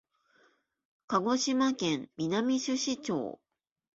[1.05, 3.39] 鹿児島県南種子町